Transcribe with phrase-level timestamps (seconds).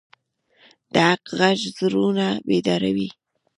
[0.93, 3.09] د حق غږ زړونه بیداروي